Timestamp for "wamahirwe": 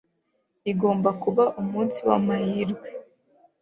2.07-2.89